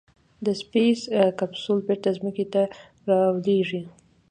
د 0.45 0.47
سپېس 0.61 0.99
کیپسول 1.39 1.77
بېرته 1.87 2.09
ځمکې 2.17 2.45
ته 2.53 2.61
رالوېږي. 3.07 3.81